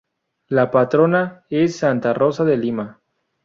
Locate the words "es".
1.51-1.75